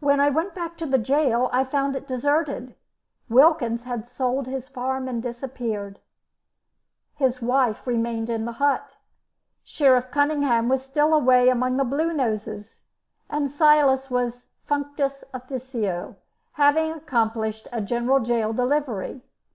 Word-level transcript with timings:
When 0.00 0.20
I 0.20 0.30
went 0.30 0.54
back 0.54 0.78
to 0.78 0.86
gaol 0.86 1.50
I 1.52 1.64
found 1.64 1.94
it 1.94 2.08
deserted. 2.08 2.74
Wilkins 3.28 3.82
had 3.82 4.08
sold 4.08 4.46
his 4.46 4.70
farm 4.70 5.06
and 5.06 5.22
disappeared. 5.22 5.98
His 7.16 7.42
wife 7.42 7.86
remained 7.86 8.30
in 8.30 8.46
the 8.46 8.52
hut. 8.52 8.96
Sheriff 9.62 10.10
Cunningham 10.10 10.70
was 10.70 10.82
still 10.82 11.12
away 11.12 11.50
among 11.50 11.76
the 11.76 11.84
Bluenoses, 11.84 12.84
and 13.28 13.50
Silas 13.50 14.10
was 14.10 14.46
'functus 14.66 15.24
officio', 15.34 16.16
having 16.52 16.92
accomplished 16.92 17.68
a 17.70 17.82
general 17.82 18.20
gaol 18.20 18.54
delivery. 18.54 19.20